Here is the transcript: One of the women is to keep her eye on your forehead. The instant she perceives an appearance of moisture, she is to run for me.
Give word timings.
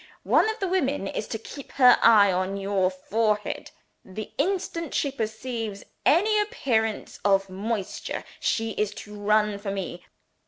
One 0.23 0.49
of 0.49 0.57
the 0.57 0.67
women 0.67 1.05
is 1.07 1.27
to 1.27 1.37
keep 1.37 1.73
her 1.73 1.99
eye 2.01 2.31
on 2.31 2.57
your 2.57 2.89
forehead. 2.89 3.69
The 4.03 4.31
instant 4.39 4.95
she 4.95 5.11
perceives 5.11 5.83
an 6.05 6.25
appearance 6.41 7.19
of 7.23 7.51
moisture, 7.51 8.23
she 8.39 8.71
is 8.71 8.95
to 8.95 9.13
run 9.15 9.59
for 9.59 9.69
me. 9.69 10.03